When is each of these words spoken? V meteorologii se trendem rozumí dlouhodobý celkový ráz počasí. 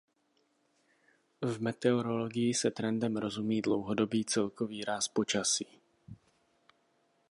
V 1.41 1.61
meteorologii 1.61 2.53
se 2.53 2.71
trendem 2.71 3.17
rozumí 3.17 3.61
dlouhodobý 3.61 4.25
celkový 4.25 4.83
ráz 4.83 5.07
počasí. 5.07 5.67